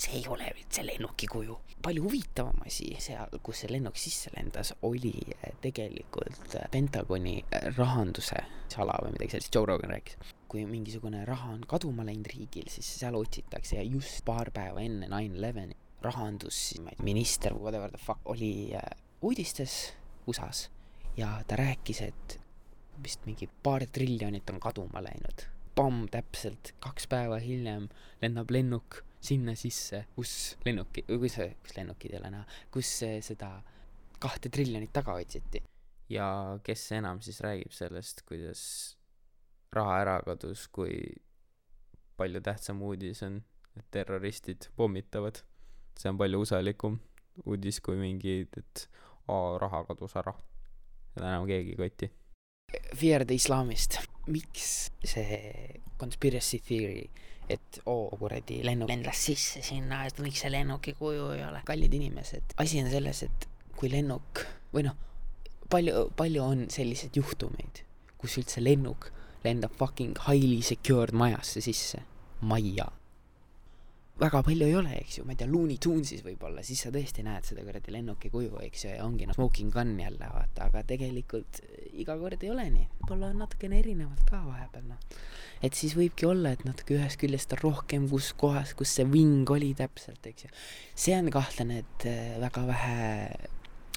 see 0.00 0.14
ei 0.16 0.22
ole 0.32 0.48
üldse 0.54 0.86
lennuki 0.86 1.28
kuju. 1.28 1.58
palju 1.84 2.06
huvitavam 2.06 2.62
asi 2.64 2.88
seal, 2.98 3.36
kus 3.44 3.60
see 3.62 3.72
lennuk 3.74 4.00
sisse 4.00 4.32
lendas, 4.32 4.72
oli 4.88 5.12
tegelikult 5.60 6.56
Pentagoni 6.72 7.42
rahanduse 7.76 8.40
sala 8.72 8.96
või 9.04 9.12
midagi 9.18 9.36
sellist, 9.36 9.54
Joe 9.54 9.68
Rogan 9.68 9.92
rääkis 9.92 10.16
kui 10.48 10.64
mingisugune 10.64 11.26
raha 11.28 11.50
on 11.52 11.66
kaduma 11.68 12.06
läinud 12.08 12.32
riigil, 12.32 12.72
siis 12.72 12.88
seal 13.02 13.20
otsitakse 13.20 13.76
ja 13.76 13.84
just 13.84 14.24
paar 14.24 14.48
päeva 14.56 14.80
enne 14.80 15.10
nine 15.12 15.36
eleven'i 15.36 15.76
rahandusminister, 16.00 17.52
whatever 17.60 17.92
the 17.92 18.00
fuck, 18.00 18.24
oli 18.24 18.72
uudistes 19.22 19.92
USA-s 20.28 20.68
ja 21.18 21.30
ta 21.48 21.56
rääkis, 21.58 22.02
et 22.06 22.38
vist 23.02 23.26
mingi 23.26 23.48
paar 23.62 23.86
triljonit 23.92 24.50
on 24.50 24.60
kaduma 24.60 25.02
läinud. 25.02 25.46
Pamm, 25.74 26.06
täpselt 26.10 26.72
kaks 26.82 27.06
päeva 27.10 27.38
hiljem 27.42 27.88
lennab 28.22 28.50
lennuk 28.50 29.02
sinna 29.22 29.54
sisse, 29.58 30.04
kus 30.14 30.32
lennuki, 30.66 31.04
või 31.08 31.26
kus, 31.26 31.38
kus 31.62 31.76
lennukid 31.76 32.14
ei 32.14 32.20
ole 32.20 32.30
näha, 32.34 32.46
kus 32.74 32.90
seda 33.26 33.50
kahte 34.22 34.50
triljonit 34.50 34.92
taga 34.94 35.14
otsiti. 35.18 35.62
ja 36.08 36.58
kes 36.64 36.92
enam 36.96 37.20
siis 37.20 37.40
räägib 37.44 37.72
sellest, 37.74 38.22
kuidas 38.26 38.62
raha 39.72 39.98
ära 40.00 40.16
kadus, 40.24 40.66
kui 40.68 40.96
palju 42.16 42.40
tähtsam 42.40 42.82
uudis 42.82 43.22
on, 43.22 43.42
et 43.76 43.86
terroristid 43.90 44.70
pommitavad. 44.76 45.42
see 45.98 46.10
on 46.10 46.18
palju 46.18 46.40
usalikum 46.40 46.98
uudis 47.46 47.80
kui 47.80 47.98
mingi, 47.98 48.46
et 48.56 48.88
aa, 49.28 49.58
raha 49.58 49.84
kadus 49.88 50.16
ära. 50.16 50.34
seda 51.14 51.28
enam 51.32 51.46
keegi 51.48 51.74
ei 51.74 51.80
koti. 51.82 52.10
Fear 52.96 53.24
the 53.24 53.34
Islamist. 53.34 53.98
miks 54.28 54.90
see 55.04 55.80
conspiracy 55.96 56.58
theory 56.60 57.08
et 57.48 57.80
oo 57.88 58.16
kuradi 58.20 58.60
lennuk 58.64 58.90
lendas 58.90 59.22
sisse 59.24 59.62
sinna, 59.64 60.02
et 60.06 60.18
miks 60.20 60.42
see 60.44 60.52
lennuki 60.52 60.92
kuju 60.98 61.30
ei 61.36 61.44
ole. 61.46 61.62
kallid 61.64 61.94
inimesed, 61.94 62.54
asi 62.60 62.82
on 62.82 62.90
selles, 62.92 63.22
et 63.24 63.48
kui 63.78 63.90
lennuk 63.92 64.44
või 64.74 64.84
noh, 64.84 64.96
palju, 65.72 66.08
palju 66.16 66.44
on 66.44 66.66
selliseid 66.72 67.16
juhtumeid, 67.16 67.82
kus 68.20 68.36
üldse 68.40 68.60
lennuk 68.64 69.10
lendab 69.44 69.72
fucking 69.80 70.18
highly 70.26 70.60
secured 70.66 71.14
majasse 71.16 71.62
sisse, 71.64 72.02
majja 72.40 72.90
väga 74.18 74.40
palju 74.46 74.66
ei 74.66 74.74
ole, 74.78 74.94
eks 74.98 75.18
ju, 75.20 75.24
ma 75.26 75.34
ei 75.34 75.38
tea, 75.40 75.48
Looney 75.50 75.78
Tunesis 75.82 76.24
võib-olla, 76.26 76.62
siis 76.66 76.82
sa 76.84 76.92
tõesti 76.94 77.22
näed 77.26 77.46
seda 77.46 77.64
kuradi 77.66 77.94
lennuki 77.94 78.30
kuju, 78.32 78.58
eks 78.66 78.84
ju, 78.84 78.92
ja 78.96 79.04
ongi 79.06 79.28
noh, 79.28 79.36
smoking 79.36 79.72
gun 79.74 79.94
jälle, 80.00 80.30
vaata, 80.32 80.68
aga 80.68 80.82
tegelikult 80.88 81.60
iga 81.92 82.16
kord 82.18 82.42
ei 82.42 82.52
ole 82.52 82.66
nii. 82.74 82.88
võib-olla 83.00 83.32
on 83.32 83.44
natukene 83.44 83.78
erinevalt 83.82 84.24
ka 84.28 84.42
vahepeal, 84.46 84.88
noh. 84.90 85.20
et 85.62 85.78
siis 85.78 85.94
võibki 85.98 86.26
olla, 86.28 86.54
et 86.54 86.64
natuke 86.66 86.98
ühest 86.98 87.20
küljest 87.20 87.54
rohkem, 87.62 88.08
kus 88.10 88.32
kohas, 88.38 88.74
kus 88.78 88.96
see 88.98 89.06
ving 89.10 89.50
oli 89.54 89.70
täpselt, 89.78 90.26
eks 90.26 90.48
ju. 90.48 90.52
see 90.98 91.14
on 91.18 91.30
kahtlane, 91.34 91.84
et 91.84 92.10
äh, 92.10 92.34
väga 92.42 92.66
vähe 92.72 92.98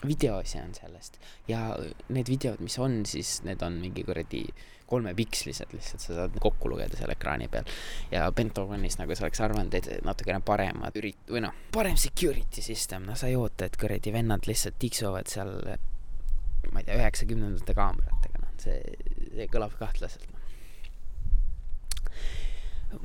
videosi 0.08 0.60
on 0.62 0.74
sellest. 0.76 1.20
Ja 1.48 1.72
need 2.10 2.30
videod, 2.30 2.62
mis 2.64 2.78
on, 2.82 3.02
siis 3.06 3.42
need 3.48 3.62
on 3.66 3.80
mingi 3.82 4.04
kuradi 4.08 4.46
kolmepikslised 4.92 5.72
lihtsalt, 5.72 6.04
sa 6.04 6.16
saad 6.18 6.36
kokku 6.44 6.70
lugeda 6.72 6.98
seal 7.00 7.14
ekraani 7.14 7.48
peal. 7.52 7.70
ja 8.12 8.26
Pentagonis 8.36 8.98
nagu 9.00 9.16
sa 9.16 9.24
oleks 9.26 9.40
arvanud, 9.46 9.78
et 9.78 9.88
natukene 10.08 10.42
paremad 10.44 10.98
ürit-, 11.00 11.30
või 11.32 11.46
noh, 11.46 11.56
parem 11.72 11.96
security 12.00 12.64
system, 12.66 13.08
no 13.08 13.16
sa 13.16 13.32
ei 13.32 13.38
oota, 13.40 13.70
et 13.70 13.80
kuradi 13.80 14.12
vennad 14.14 14.48
lihtsalt 14.50 14.76
tiksuvad 14.84 15.32
seal, 15.32 15.54
ma 16.72 16.84
ei 16.84 16.90
tea, 16.90 17.00
üheksakümnendate 17.00 17.78
kaameratega, 17.78 18.44
noh, 18.44 18.54
see, 18.66 18.78
see 19.32 19.48
kõlab 19.54 19.80
kahtlaselt, 19.80 20.28
noh. 20.28 20.40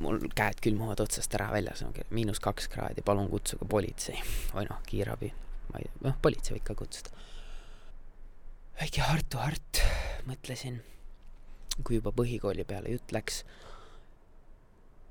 Mul 0.03 0.19
käed 0.35 0.59
külmuvad 0.59 0.99
otsast 0.99 1.31
ära 1.39 1.47
väljas, 1.53 1.85
miinus 2.11 2.43
kaks 2.43 2.67
kraadi, 2.73 2.99
palun 3.07 3.31
kutsuge 3.31 3.63
politsei 3.71 4.19
või 4.51 4.67
noh, 4.67 4.83
kiirabi, 4.83 5.31
ma 5.71 5.81
ei 5.81 5.89
noh, 6.03 6.17
politsei 6.21 6.57
võib 6.57 6.67
ka 6.67 6.75
kutsuda. 6.77 7.11
väike 8.81 9.01
Hartu 9.07 9.41
Hart, 9.41 9.81
mõtlesin 10.29 10.81
kui 11.83 11.99
juba 11.99 12.13
põhikooli 12.15 12.65
peale 12.67 12.93
jutt 12.93 13.13
läks, 13.13 13.43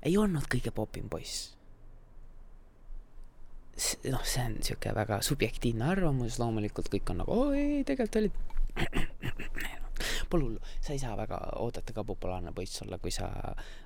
ei 0.03 0.17
olnud 0.19 0.47
kõige 0.51 0.73
popim 0.75 1.07
poiss. 1.09 1.53
noh, 4.09 4.23
see 4.25 4.43
on 4.43 4.55
sihuke 4.65 4.93
väga 4.95 5.21
subjektiivne 5.21 5.85
arvamus, 5.85 6.39
loomulikult 6.41 6.89
kõik 6.89 7.11
on 7.13 7.21
nagu, 7.21 7.33
oo 7.33 7.51
ei, 7.53 7.83
tegelikult 7.85 8.23
olid 8.23 8.33
Pole 10.29 10.43
hullu, 10.43 10.61
sa 10.81 10.93
ei 10.93 11.01
saa 11.01 11.15
väga 11.17 11.39
oodata 11.61 11.93
ka 11.95 12.03
populaarne 12.07 12.53
poiss 12.55 12.81
olla, 12.85 12.99
kui 13.01 13.13
sa 13.13 13.29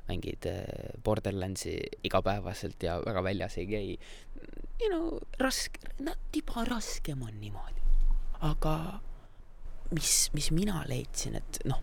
mängid 0.10 0.48
äh, 0.50 0.66
Borderlandsi 1.04 1.78
igapäevaselt 2.08 2.84
ja 2.84 3.00
väga 3.06 3.24
väljas 3.24 3.58
ei 3.62 3.68
käi. 3.70 3.98
you 4.82 4.90
know, 4.90 5.20
raske, 5.40 5.80
no 6.00 6.16
tiba 6.32 6.66
raskem 6.66 7.22
on 7.22 7.40
niimoodi. 7.40 7.82
aga 8.42 8.76
mis, 9.92 10.30
mis 10.34 10.52
mina 10.56 10.84
leidsin, 10.90 11.36
et 11.40 11.62
noh, 11.70 11.82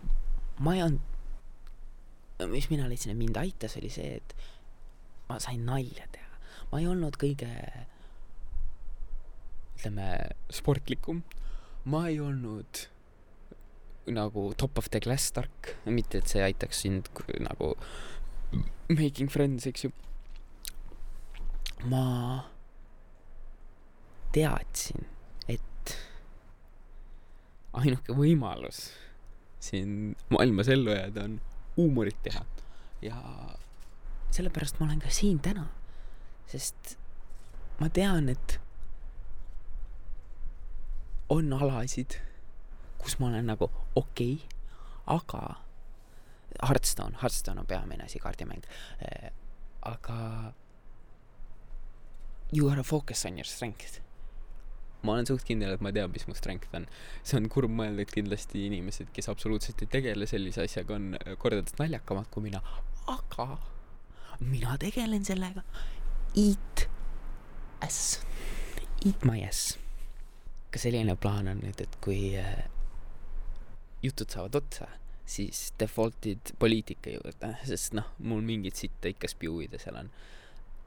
ma 0.59 0.75
ei 0.75 0.83
olnud, 0.83 2.47
mis 2.51 2.69
mina 2.71 2.87
leidsin, 2.89 3.13
et 3.13 3.19
mind 3.19 3.37
aitas, 3.39 3.77
oli 3.79 3.91
see, 3.93 4.17
et 4.19 4.35
ma 5.29 5.39
sain 5.41 5.65
nalja 5.65 6.07
teha. 6.11 6.41
ma 6.71 6.81
ei 6.81 6.87
olnud 6.89 7.17
kõige, 7.21 7.49
ütleme, 9.77 10.09
sportlikum. 10.53 11.23
ma 11.89 12.07
ei 12.09 12.19
olnud 12.19 12.87
nagu 14.15 14.49
top 14.57 14.77
of 14.77 14.89
the 14.91 15.01
class 15.03 15.31
tark, 15.35 15.73
mitte 15.85 16.21
et 16.21 16.29
see 16.31 16.43
aitaks 16.43 16.83
sind 16.85 17.09
nagu 17.45 17.73
making 18.89 19.29
friends, 19.29 19.67
eks 19.69 19.85
ju. 19.85 19.91
ma 21.89 22.03
teadsin, 24.35 25.05
et 25.47 25.95
ainuke 27.79 28.13
võimalus 28.17 28.89
siin 29.63 30.15
maailmas 30.31 30.69
ellu 30.71 30.91
jääda, 30.91 31.23
on 31.23 31.41
huumorit 31.77 32.19
teha. 32.23 32.45
ja 33.01 33.15
sellepärast 34.31 34.79
ma 34.79 34.89
olen 34.89 34.99
ka 34.99 35.09
siin 35.13 35.39
täna. 35.39 35.67
sest 36.47 36.97
ma 37.79 37.89
tean, 37.89 38.29
et 38.29 38.59
on 41.29 41.53
alasid, 41.53 42.17
kus 42.99 43.19
ma 43.19 43.31
olen 43.31 43.49
nagu 43.53 43.69
okei 43.95 44.33
okay,, 44.33 44.47
aga 45.07 45.43
Hearthstone, 46.63 47.17
Hearthstone 47.21 47.61
on 47.61 47.67
peamine 47.67 48.03
asi, 48.03 48.19
kaardimäng 48.19 48.63
äh,. 49.01 49.31
aga 49.81 50.53
you 52.53 52.67
gotta 52.69 52.83
focus 52.83 53.25
on 53.25 53.37
your 53.37 53.45
strength 53.47 54.01
ma 55.03 55.15
olen 55.15 55.27
suht 55.29 55.45
kindel, 55.47 55.73
et 55.75 55.83
ma 55.83 55.91
tean, 55.95 56.11
mis 56.11 56.25
mu 56.27 56.35
strength 56.35 56.73
on. 56.75 56.87
see 57.23 57.39
on 57.39 57.47
kurb 57.51 57.71
mõelda, 57.71 58.03
et 58.03 58.13
kindlasti 58.13 58.65
inimesed, 58.67 59.11
kes 59.15 59.29
absoluutselt 59.31 59.83
ei 59.85 59.91
tegele 59.95 60.27
sellise 60.29 60.65
asjaga, 60.65 60.97
on 60.97 61.13
kordades 61.39 61.77
naljakamad 61.79 62.27
kui 62.33 62.49
mina, 62.49 62.61
aga 63.07 63.53
mina 64.43 64.75
tegelen 64.81 65.23
sellega. 65.27 65.63
Eat 66.37 66.85
ass, 67.85 68.19
eat 69.05 69.23
my 69.27 69.39
ass. 69.47 69.77
ka 70.69 70.77
selline 70.77 71.15
plaan 71.17 71.47
on 71.49 71.63
nüüd, 71.63 71.79
et 71.81 71.95
kui 72.03 72.35
äh, 72.37 72.59
jutud 74.03 74.31
saavad 74.31 74.55
otsa, 74.61 74.89
siis 75.29 75.69
default'id 75.79 76.55
poliitika 76.59 77.13
juurde, 77.13 77.53
sest 77.67 77.93
noh, 77.97 78.13
mul 78.25 78.41
mingit 78.45 78.79
sitta 78.79 79.11
ikka 79.11 79.29
spjuuida 79.29 79.81
seal 79.81 79.99
on 79.99 80.11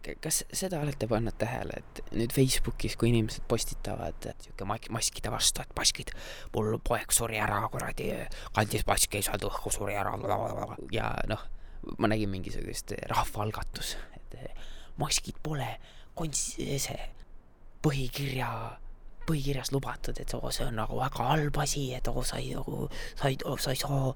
kas 0.03 0.43
seda 0.55 0.81
olete 0.83 1.07
pannud 1.11 1.37
tähele, 1.39 1.79
et 1.79 2.01
nüüd 2.17 2.33
Facebookis, 2.35 2.97
kui 2.99 3.13
inimesed 3.13 3.45
postitavad 3.51 4.27
sihuke 4.43 4.67
maskide 4.67 5.31
vastu, 5.33 5.63
et 5.63 5.75
maskid, 5.79 6.13
mul 6.57 6.75
poeg 6.85 7.15
suri 7.15 7.39
ära, 7.43 7.61
kuradi, 7.73 8.11
kandis 8.57 8.87
maski, 8.89 9.21
ei 9.21 9.27
saanud 9.27 9.47
õhku, 9.51 9.73
suri 9.75 9.95
ära. 9.99 10.15
ja 10.95 11.13
noh, 11.31 11.47
ma 11.99 12.11
nägin 12.11 12.33
mingisugust 12.33 12.95
rahvaalgatus, 13.13 13.97
et 14.19 14.39
maskid 14.99 15.39
pole 15.43 15.69
konst-, 16.19 16.59
see 16.59 16.99
põhikirja, 17.83 18.51
põhikirjas 19.27 19.73
lubatud, 19.75 20.19
et 20.19 20.35
oo, 20.37 20.51
see 20.55 20.67
on 20.67 20.79
nagu 20.81 20.99
väga 20.99 21.29
halb 21.33 21.59
asi, 21.63 21.89
et 21.97 22.09
oo, 22.11 22.25
sa 22.27 22.41
ei 22.43 22.55
nagu, 22.57 22.87
sa 23.19 23.31
ei, 23.31 23.39
sa 23.39 23.75
ei 23.75 23.81
saa, 23.81 24.15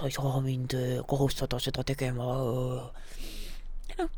sa 0.00 0.08
ei 0.08 0.14
saa 0.16 0.40
mind 0.44 0.76
kohustada 1.08 1.60
seda 1.62 1.84
tegema. 1.86 2.30
noh 3.96 4.14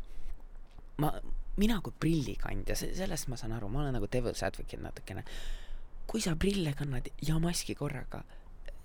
ma, 0.99 1.13
mina 1.59 1.79
kui 1.83 1.95
prillikandja, 2.03 2.77
sellest 2.79 3.29
ma 3.31 3.39
saan 3.39 3.55
aru, 3.55 3.69
ma 3.71 3.83
olen 3.83 3.97
nagu 3.97 4.09
devil's 4.11 4.43
advocate 4.45 4.81
natukene. 4.83 5.25
kui 6.09 6.23
sa 6.25 6.33
prille 6.33 6.71
kannad 6.73 7.05
ja 7.21 7.35
maski 7.37 7.75
korraga, 7.77 8.23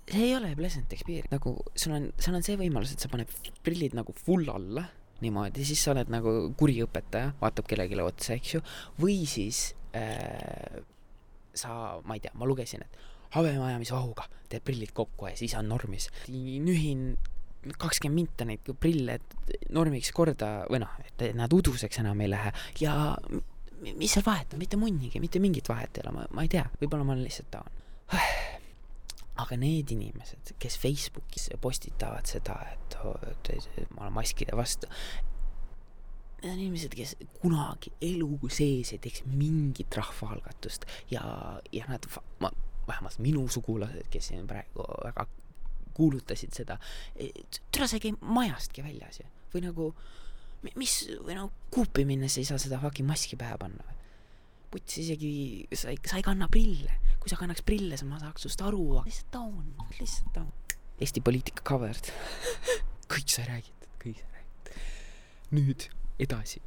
see 0.05 0.27
ei 0.27 0.35
ole 0.37 0.51
pleasant 0.57 0.91
experience, 0.93 1.31
nagu 1.31 1.55
sul 1.73 1.95
on, 1.97 2.11
sul 2.21 2.37
on 2.37 2.43
see 2.45 2.59
võimalus, 2.59 2.91
et 2.93 3.01
sa 3.01 3.09
paned 3.09 3.31
prillid 3.65 3.95
nagu 3.97 4.13
full 4.13 4.45
alla, 4.53 4.83
niimoodi, 5.25 5.65
siis 5.65 5.81
sa 5.81 5.95
oled 5.95 6.11
nagu 6.13 6.35
kuri 6.59 6.77
õpetaja, 6.85 7.31
vaatab 7.39 7.65
kellelegi 7.71 7.97
otsa, 8.03 8.35
eks 8.35 8.53
ju, 8.53 8.61
või 9.01 9.23
siis 9.29 9.71
äh, 9.97 10.77
sa, 11.55 11.99
ma 12.03 12.17
ei 12.17 12.23
tea, 12.23 12.33
ma 12.39 12.47
lugesin, 12.49 12.83
et 12.85 12.97
habemajamisohuga 13.35 14.27
teed 14.49 14.63
prillid 14.65 14.93
kokku 14.95 15.29
ja 15.29 15.37
siis 15.39 15.55
on 15.59 15.69
normis. 15.69 16.09
nühin 16.29 17.15
kakskümmend 17.81 18.15
minta 18.15 18.45
neid 18.45 18.67
prille 18.79 19.17
normiks 19.73 20.11
korda 20.13 20.67
või 20.69 20.83
noh, 20.83 20.91
et 21.01 21.23
nad 21.35 21.53
uduseks 21.53 21.99
enam 22.03 22.21
ei 22.21 22.29
lähe 22.29 22.51
ja 22.79 23.15
mis 23.81 24.13
seal 24.13 24.25
vahet 24.25 24.53
on, 24.53 24.61
mitte 24.61 24.77
munnigi, 24.79 25.19
mitte 25.19 25.41
mingit 25.41 25.69
vahet 25.69 25.97
ei 25.97 26.05
ole, 26.05 26.13
ma, 26.15 26.27
ma 26.37 26.45
ei 26.45 26.51
tea, 26.51 26.65
võib-olla 26.81 27.07
ma 27.07 27.15
olen 27.15 27.25
lihtsalt 27.25 27.49
taon. 27.53 27.81
aga 29.43 29.57
need 29.59 29.91
inimesed, 29.91 30.53
kes 30.61 30.77
Facebookis 30.79 31.49
postitavad 31.61 32.29
seda, 32.29 32.55
et 32.71 32.97
ma 33.97 34.05
olen 34.05 34.15
maskide 34.15 34.55
vastu, 34.55 34.87
need 36.45 36.53
on 36.53 36.61
inimesed, 36.61 36.93
kes 36.95 37.15
kunagi 37.41 37.91
elu 38.05 38.49
sees 38.53 38.93
ei 38.93 39.01
teeks 39.01 39.25
mingit 39.29 39.97
rahvaalgatust 39.97 40.85
ja, 41.11 41.23
ja 41.73 41.87
nad, 41.89 42.05
ma, 42.43 42.51
vähemalt 42.87 43.17
minu 43.23 43.47
sugulased, 43.51 44.07
kes 44.13 44.29
siin 44.31 44.45
praegu 44.49 44.85
väga 45.03 45.27
kuulutasid 45.95 46.53
seda. 46.53 46.77
türa, 47.71 47.87
sa 47.87 47.97
ei 47.97 48.03
käi 48.03 48.13
majastki 48.19 48.83
väljas 48.85 49.21
ju. 49.21 49.27
või 49.53 49.63
nagu, 49.63 49.89
mis, 50.75 50.95
või 51.23 51.37
no 51.39 51.49
kuupi 51.73 52.05
minnes 52.05 52.37
ei 52.37 52.47
saa 52.47 52.59
seda 52.61 52.81
fucking 52.83 53.07
maski 53.07 53.39
pähe 53.39 53.57
panna 53.61 53.85
või? 53.87 54.01
puts 54.75 54.97
isegi, 54.99 55.31
sa 55.71 55.93
ei, 55.93 55.99
sa 56.03 56.19
ei 56.19 56.25
kanna 56.25 56.49
prille. 56.51 56.99
kui 57.21 57.31
sa 57.31 57.39
kannaks 57.39 57.63
prille, 57.65 57.97
siis 57.97 58.09
ma 58.09 58.19
saaks 58.21 58.43
sinust 58.45 58.61
aru, 58.61 58.99
lihtsalt 59.05 59.31
down, 59.33 59.71
lihtsalt 59.97 60.35
down. 60.35 60.51
Eesti 61.01 61.23
poliitika 61.25 61.63
covered 61.65 62.11
kõik 63.13 63.31
sai 63.31 63.47
räägitud, 63.49 63.87
kõik 64.03 64.19
sai 64.19 64.33
räägitud. 64.35 64.81
nüüd 65.55 65.87
edasi. 66.19 66.61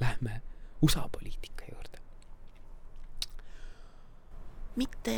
Lähme 0.00 0.40
USA 0.82 1.08
poliitika 1.12 1.64
juurde. 1.72 2.00
mitte, 4.80 5.14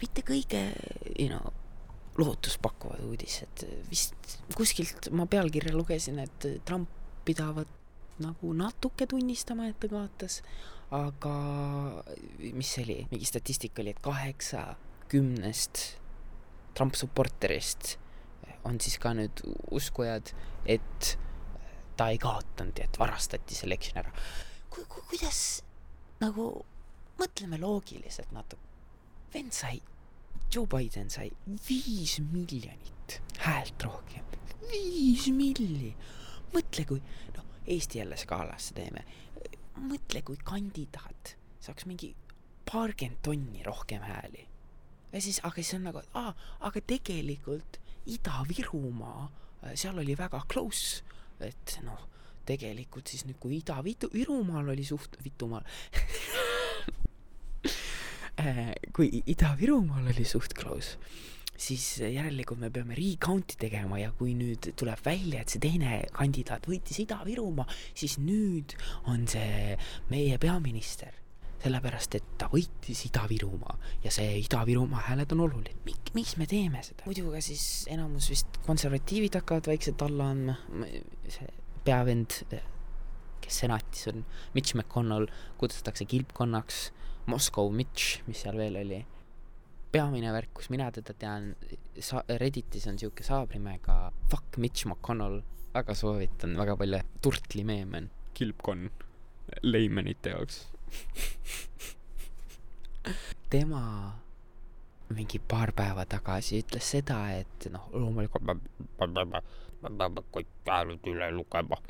mitte 0.00 0.24
kõige, 0.26 0.62
you 1.14 1.28
know, 1.28 1.52
lootustpakkuvad 2.18 3.04
uudised, 3.06 3.64
vist 3.90 4.38
kuskilt 4.58 5.10
ma 5.14 5.28
pealkirja 5.30 5.74
lugesin, 5.76 6.18
et 6.22 6.48
Trump 6.66 6.90
pidavat 7.28 7.70
nagu 8.22 8.52
natuke 8.56 9.06
tunnistama, 9.06 9.68
et 9.70 9.78
ta 9.78 9.90
kaotas, 9.92 10.40
aga 10.94 11.34
mis 12.40 12.72
see 12.74 12.84
oli, 12.86 12.98
mingi 13.12 13.28
statistika 13.28 13.84
oli, 13.84 13.94
et 13.94 14.02
kaheksa 14.02 14.64
kümnest 15.12 15.84
Trump 16.74 16.98
supporterist 16.98 17.96
on 18.66 18.80
siis 18.82 18.98
ka 19.00 19.14
nüüd 19.16 19.44
uskujad, 19.74 20.32
et 20.66 21.14
ta 21.98 22.08
ei 22.14 22.18
kaotanud 22.22 22.78
et 22.82 22.98
varastati 23.00 23.56
see 23.58 23.66
elektsioon 23.68 24.02
ära 24.04 24.12
ku,. 24.70 24.84
Ku, 24.86 25.02
kuidas 25.10 25.40
nagu 26.22 26.48
mõtleme 27.18 27.58
loogiliselt 27.60 28.32
natuke. 28.32 28.62
vend 29.34 29.52
sai, 29.52 29.80
Joe 30.54 30.66
Biden 30.66 31.10
sai 31.10 31.30
viis 31.68 32.18
miljonit 32.32 33.18
häält 33.44 33.82
rohkem. 33.82 34.24
viis 34.70 35.28
milli. 35.34 35.94
mõtle, 36.54 36.84
kui 36.86 37.02
noh, 37.36 37.44
Eesti 37.66 37.98
jälle 37.98 38.16
skaalasse 38.16 38.74
teeme. 38.74 39.04
mõtle, 39.78 40.22
kui 40.22 40.36
kandidaat 40.44 41.36
saaks 41.60 41.86
mingi 41.86 42.14
paarkümmend 42.70 43.20
tonni 43.22 43.62
rohkem 43.62 44.02
hääli. 44.02 44.48
ja 45.12 45.20
siis, 45.20 45.40
aga 45.42 45.54
siis 45.54 45.74
on 45.74 45.84
nagu, 45.90 46.02
aa, 46.14 46.34
aga 46.60 46.80
tegelikult 46.80 47.80
Ida-Virumaa, 48.08 49.28
seal 49.74 49.98
oli 49.98 50.14
väga 50.16 50.40
close, 50.48 51.02
et 51.46 51.78
noh, 51.86 52.06
tegelikult 52.48 53.08
siis 53.10 53.26
nüüd, 53.28 53.38
kui 53.42 53.58
Ida-Virumaal 53.60 54.72
oli 54.72 54.84
suht-, 54.88 55.18
Vitumaal 55.24 55.66
kui 58.94 59.22
Ida-Virumaal 59.26 60.12
oli 60.12 60.24
suht 60.28 60.54
close, 60.58 60.96
siis 61.58 61.84
järelikult 62.00 62.60
me 62.62 62.70
peame 62.70 62.96
recount'i 62.98 63.58
tegema 63.58 63.98
ja 64.00 64.12
kui 64.16 64.34
nüüd 64.38 64.70
tuleb 64.78 65.02
välja, 65.04 65.42
et 65.42 65.54
see 65.54 65.62
teine 65.62 66.02
kandidaat 66.14 66.68
võitis 66.70 67.00
Ida-Virumaa, 67.02 67.66
siis 67.98 68.18
nüüd 68.22 68.76
on 69.10 69.26
see 69.30 69.74
meie 70.12 70.38
peaminister. 70.42 71.12
Sellepärast, 71.62 72.14
et 72.18 72.26
ta 72.38 72.48
võitis 72.52 73.00
Ida-Virumaa 73.08 73.76
ja 74.04 74.12
see 74.14 74.38
Ida-Virumaa 74.44 75.04
hääled 75.08 75.32
on 75.34 75.44
oluline. 75.48 75.74
Mik-, 75.86 76.12
miks 76.14 76.36
me 76.38 76.46
teeme 76.50 76.82
seda? 76.86 77.06
muidu 77.08 77.32
ka 77.32 77.42
siis 77.44 77.86
enamus 77.90 78.30
vist 78.30 78.60
konservatiivid 78.66 79.40
hakkavad 79.40 79.70
vaikselt 79.72 80.04
alla 80.06 80.30
andma, 80.34 80.56
see 81.26 81.50
peavend, 81.86 82.40
kes 83.42 83.60
senatis 83.64 84.08
on, 84.12 84.24
Mitch 84.54 84.76
McConnell 84.76 85.28
kutsutakse 85.60 86.06
kilpkonnaks, 86.08 86.88
Moscow 87.28 87.72
Mitch, 87.74 88.22
mis 88.28 88.44
seal 88.44 88.58
veel 88.60 88.78
oli 88.80 89.02
peamine 89.92 90.32
värk, 90.32 90.52
kus 90.56 90.68
mina 90.72 90.90
teda 90.94 91.14
tean, 91.18 91.52
sa-, 91.98 92.24
Redditis 92.40 92.86
on 92.90 92.98
siuke 93.00 93.24
saabrimega 93.26 94.00
Fuck 94.30 94.60
Mitch 94.60 94.86
McConnell, 94.86 95.42
väga 95.74 95.96
soovitan, 95.96 96.56
väga 96.60 96.76
palju 96.80 97.02
turtlimeeme 97.24 98.02
on. 98.02 98.10
kilpkonn 98.38 98.90
leimenite 99.64 100.30
jaoks 100.36 100.60
tema 103.50 103.82
mingi 105.08 105.38
paar 105.38 105.72
päeva 105.72 106.04
tagasi 106.04 106.60
ütles 106.62 106.90
seda, 106.96 107.22
et 107.38 107.70
noh, 107.72 107.88
loomulikult 107.96 108.44
me 108.44 108.58
peame, 108.98 109.42
me 109.82 109.94
peame 110.02 110.24
kõik 110.34 110.52
hääled 110.68 111.08
üle 111.08 111.30
lugema, 111.32 111.80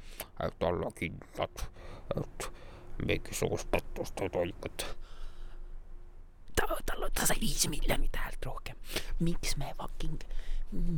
et 0.47 0.63
olla 0.71 0.93
kindlad, 0.99 1.67
et 2.15 2.49
mingisugust 3.03 3.71
pettust 3.71 4.23
ei 4.23 4.31
toimunud 4.31 4.87
ta, 6.59 6.79
tal, 6.87 7.07
ta 7.15 7.27
sai 7.29 7.39
viis 7.41 7.67
miljonit 7.71 8.17
häält 8.17 8.47
rohkem. 8.47 8.77
miks 9.21 9.57
me 9.61 9.73
fucking, 9.79 10.23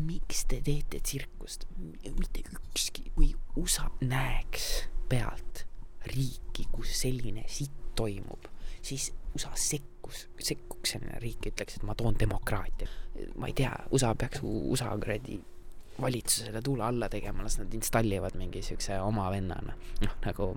miks 0.06 0.44
te 0.48 0.60
teete 0.64 1.00
tsirkust? 1.00 1.66
mitte 2.04 2.44
ükski, 2.56 3.10
kui 3.14 3.34
USA 3.56 3.88
näeks 4.00 4.70
pealt 5.08 5.66
riiki, 6.14 6.66
kus 6.72 6.94
selline 7.02 7.44
sitt 7.48 7.79
toimub, 8.00 8.48
siis 8.82 9.10
USA 9.36 9.52
sekkus, 9.54 10.24
sekkuks 10.40 10.96
selline 10.96 11.20
riik, 11.22 11.52
ütleks, 11.52 11.78
et 11.78 11.86
ma 11.86 11.94
toon 11.94 12.18
demokraatia. 12.18 12.88
ma 13.36 13.50
ei 13.50 13.54
tea, 13.56 13.70
USA 13.92 14.14
peaks 14.18 14.42
USA 14.42 14.90
kuradi 14.96 15.38
valitsusele 16.00 16.62
tuule 16.64 16.84
alla 16.86 17.08
tegema, 17.12 17.44
las 17.44 17.58
nad 17.60 17.74
installivad 17.76 18.36
mingi 18.40 18.62
siukse 18.64 18.96
oma 19.04 19.28
vennana, 19.30 19.76
noh 20.00 20.18
nagu 20.24 20.50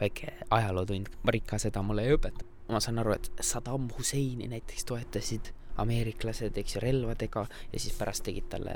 väike 0.00 0.34
ajalootund, 0.50 1.08
Marika 1.24 1.58
seda 1.60 1.82
mulle 1.84 2.04
ei 2.06 2.16
õpeta 2.16 2.56
ma 2.68 2.80
saan 2.80 2.98
aru, 2.98 3.14
et 3.14 3.30
Saddam 3.40 3.88
Husseini 3.98 4.48
näiteks 4.50 4.86
toetasid 4.88 5.52
ameeriklased, 5.82 6.56
eks 6.56 6.76
ju, 6.76 6.82
relvadega 6.82 7.44
ja 7.72 7.80
siis 7.80 7.94
pärast 7.98 8.24
tegid 8.26 8.48
talle 8.50 8.74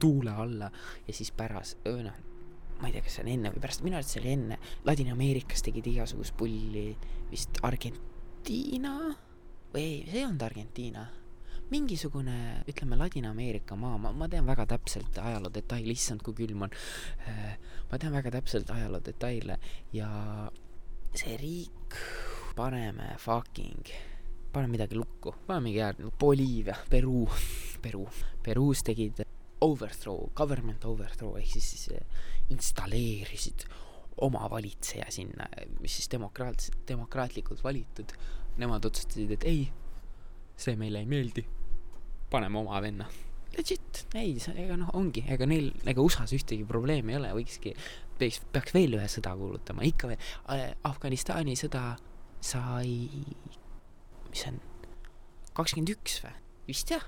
tuule 0.00 0.32
alla 0.32 0.70
ja 1.06 1.14
siis 1.14 1.30
pärast, 1.36 1.78
noh, 1.84 2.22
ma 2.80 2.88
ei 2.88 2.96
tea, 2.96 3.04
kas 3.04 3.18
see 3.18 3.24
on 3.24 3.30
enne 3.32 3.52
või 3.54 3.62
pärast, 3.62 3.84
minu 3.84 3.98
arvates 3.98 4.16
see 4.16 4.22
oli 4.22 4.32
enne, 4.34 4.58
Ladina-Ameerikas 4.88 5.64
tegid 5.64 5.86
igasugust 5.92 6.36
pulli, 6.36 6.90
vist 7.30 7.60
Argentiina 7.66 8.96
või 9.72 9.84
ei, 9.84 10.02
see 10.08 10.20
ei 10.20 10.26
olnud 10.26 10.44
Argentiina. 10.46 11.06
Mingisugune, 11.66 12.62
ütleme, 12.70 12.94
Ladina-Ameerika 13.00 13.74
maa, 13.80 13.96
ma, 13.98 14.12
ma 14.14 14.28
tean 14.30 14.46
väga 14.46 14.68
täpselt 14.70 15.18
ajaloo 15.18 15.50
detaile, 15.50 15.90
issand, 15.96 16.22
kui 16.22 16.36
külm 16.38 16.62
on. 16.68 16.76
Äh, 17.26 17.56
ma 17.90 17.98
tean 17.98 18.14
väga 18.14 18.30
täpselt 18.36 18.70
ajaloo 18.70 19.02
detaile 19.02 19.58
ja 19.96 20.08
see 21.16 21.34
riik 21.40 21.96
paneme 22.56 23.16
fucking, 23.18 23.90
paneme 24.52 24.76
midagi 24.76 25.00
lukku, 25.00 25.34
paneme 25.48 25.70
mingi 25.70 25.82
äärne, 25.82 26.12
Boliivia, 26.20 26.76
Peruu, 26.90 27.26
Peruu, 27.82 28.06
Peruus 28.46 28.84
tegid 28.86 29.24
overthrow, 29.66 30.30
government 30.38 30.84
overthrow 30.88 31.36
ehk 31.40 31.56
siis, 31.56 31.88
eh, 31.94 32.24
installeerisid 32.54 33.66
oma 34.24 34.46
valitseja 34.50 35.10
sinna, 35.12 35.48
mis 35.80 35.98
siis 35.98 36.08
demokraat-, 36.12 36.70
demokraatlikult 36.88 37.62
valitud. 37.64 38.14
Nemad 38.56 38.86
otsustasid, 38.88 39.34
et 39.36 39.44
ei, 39.44 39.66
see 40.56 40.76
meile 40.80 41.02
ei 41.02 41.08
meeldi, 41.10 41.44
paneme 42.32 42.58
oma 42.62 42.80
venna. 42.80 43.08
Legit, 43.56 44.06
ei, 44.16 44.34
ega 44.56 44.76
noh, 44.80 44.88
ongi, 44.96 45.22
ega 45.32 45.46
neil, 45.48 45.68
ega 45.88 46.02
USA-s 46.04 46.34
ühtegi 46.36 46.64
probleemi 46.68 47.14
ei 47.14 47.18
ole, 47.20 47.34
võikski, 47.36 47.74
peaks, 48.20 48.40
peaks 48.52 48.74
veel 48.76 48.96
ühe 48.98 49.06
sõda 49.12 49.32
kuulutama, 49.38 49.84
ikka 49.86 50.10
veel, 50.10 50.32
äh, 50.52 50.64
Afganistani 50.88 51.54
sõda 51.56 51.84
sai, 52.44 53.08
mis 54.28 54.42
see 54.42 54.52
on, 54.52 54.58
kakskümmend 55.56 55.94
üks 55.94 56.20
või? 56.24 56.34
vist 56.66 56.90
jah, 56.90 57.04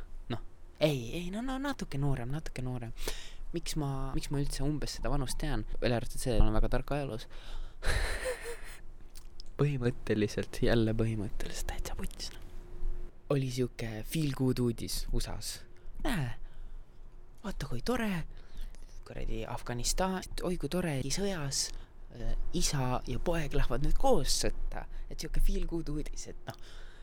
ei, 0.81 1.01
ei 1.19 1.31
no, 1.35 1.43
no 1.45 1.59
natuke 1.63 2.01
noorem, 2.01 2.33
natuke 2.35 2.65
noorem. 2.65 2.93
miks 3.53 3.77
ma, 3.81 4.11
miks 4.15 4.29
ma 4.31 4.43
üldse 4.43 4.65
umbes 4.67 4.99
seda 4.99 5.13
vanust 5.13 5.39
tean, 5.41 5.65
välja 5.81 6.01
arvatud 6.01 6.21
see, 6.21 6.35
et 6.35 6.43
olen 6.43 6.57
väga 6.59 6.69
tark 6.75 6.93
ajaloos 6.97 7.29
põhimõtteliselt, 9.61 10.61
jälle 10.63 10.93
põhimõtteliselt 10.99 11.71
täitsa 11.73 11.97
puts, 11.99 12.33
noh. 12.35 12.45
oli 13.35 13.49
siuke 13.53 14.03
feel 14.09 14.37
good 14.37 14.61
uudis 14.61 15.07
USA-s. 15.13 15.63
näe, 16.05 16.29
vaata 17.45 17.71
kui 17.73 17.81
tore, 17.81 18.13
kuradi 19.09 19.47
Afganistan, 19.49 20.21
oi 20.45 20.61
kui 20.61 20.69
tore, 20.73 20.99
sõjas 21.15 21.69
Äh, 22.17 22.37
isa 22.53 23.01
ja 23.07 23.21
poeg 23.21 23.53
lähevad 23.53 23.85
nüüd 23.85 23.97
koos 24.01 24.33
sõtta, 24.43 24.87
et 25.13 25.21
sihuke 25.21 25.43
feel 25.45 25.67
good 25.69 25.91
uudis, 25.93 26.25
et 26.31 26.39
noh, 26.49 26.57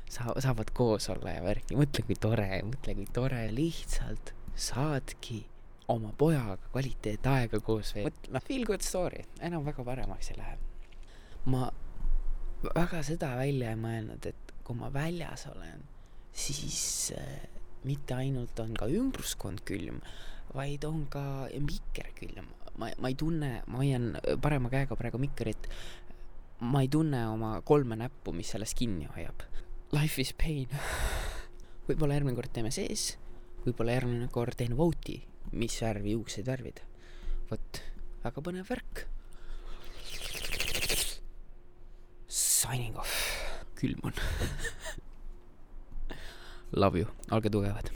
sa-, 0.10 0.36
saavad 0.44 0.72
koos 0.76 1.10
olla 1.14 1.36
ja 1.38 1.44
värki, 1.46 1.78
mõtle 1.80 2.06
kui 2.08 2.18
tore, 2.20 2.50
mõtle 2.68 2.96
kui 2.98 3.08
tore, 3.14 3.46
lihtsalt 3.54 4.34
saadki 4.56 5.44
oma 5.92 6.12
pojaga 6.18 6.58
kvaliteetaega 6.72 7.60
koos 7.66 7.94
mõtle, 7.98 8.34
noh, 8.34 8.46
feel 8.46 8.66
good 8.68 8.86
story, 8.86 9.26
enam 9.46 9.66
väga 9.68 9.86
paremaks 9.86 10.32
ei 10.34 10.40
lähe. 10.40 10.58
ma 11.52 11.70
väga 12.74 13.04
seda 13.06 13.36
välja 13.38 13.74
ei 13.74 13.80
mõelnud, 13.80 14.26
et 14.26 14.54
kui 14.66 14.78
ma 14.78 14.90
väljas 14.94 15.46
olen, 15.52 15.84
siis 16.34 17.14
äh, 17.18 17.44
mitte 17.86 18.18
ainult 18.18 18.60
on 18.64 18.74
ka 18.78 18.88
ümbruskond 18.90 19.62
külm, 19.68 20.02
vaid 20.56 20.86
on 20.88 21.06
ka 21.12 21.24
mikker 21.54 22.14
külm. 22.18 22.50
Ma, 22.76 22.90
ma 23.00 23.12
ei 23.12 23.16
tunne, 23.16 23.52
ma 23.72 23.80
hoian 23.80 24.16
parema 24.44 24.72
käega 24.74 24.98
praegu 25.00 25.20
mikrit, 25.22 25.70
ma 26.66 26.82
ei 26.84 26.90
tunne 26.92 27.22
oma 27.30 27.60
kolme 27.68 27.96
näppu, 28.00 28.34
mis 28.36 28.52
sellest 28.52 28.76
kinni 28.80 29.08
hoiab. 29.14 29.46
Life 29.94 30.22
is 30.22 30.34
pain. 30.34 30.68
võib-olla 31.88 32.18
järgmine 32.18 32.38
kord 32.38 32.54
teeme 32.56 32.72
sees, 32.74 33.12
võib-olla 33.66 34.00
järgmine 34.00 34.30
kord 34.34 34.58
teen 34.58 34.74
vote'i, 34.78 35.20
mis 35.54 35.76
värvi 35.84 36.16
juukseid 36.16 36.48
värvida. 36.50 36.82
vot, 37.52 37.82
väga 38.24 38.42
põnev 38.42 38.72
värk. 38.72 39.06
Signing 42.28 42.98
off. 42.98 43.14
külm 43.76 44.00
on 44.08 44.14
Love 46.82 47.00
you, 47.00 47.08
olge 47.32 47.50
tugevad. 47.52 47.92